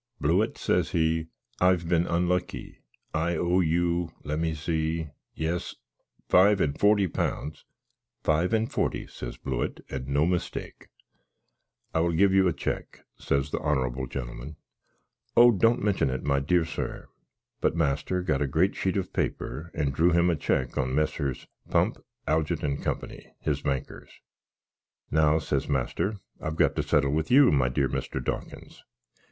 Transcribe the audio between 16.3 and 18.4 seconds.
dear sir!" But master